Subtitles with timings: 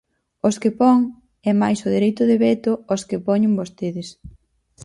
[0.47, 0.97] Os que pon,
[1.49, 4.07] e mais o dereito de veto aos que poñen vostedes.